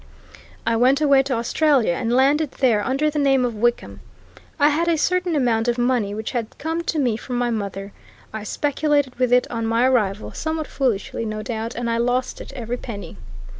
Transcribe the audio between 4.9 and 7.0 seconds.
certain amount of money which had come to